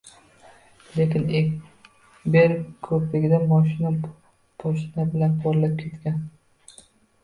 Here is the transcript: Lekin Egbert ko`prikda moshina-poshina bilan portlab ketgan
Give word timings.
Lekin 0.99 1.27
Egbert 1.39 2.65
ko`prikda 2.89 3.43
moshina-poshina 3.53 5.09
bilan 5.15 5.41
portlab 5.47 5.81
ketgan 5.87 6.23